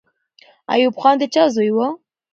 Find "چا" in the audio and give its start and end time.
1.33-1.43